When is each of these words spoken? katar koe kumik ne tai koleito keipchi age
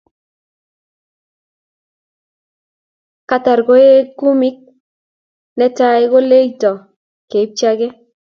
katar 3.29 3.59
koe 3.67 3.87
kumik 4.17 4.57
ne 5.57 5.65
tai 5.77 6.01
koleito 6.11 6.71
keipchi 7.29 7.63
age 7.71 7.87